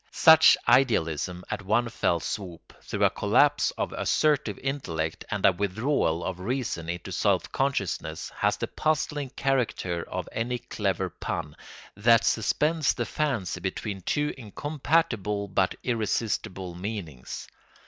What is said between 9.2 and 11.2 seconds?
character of any clever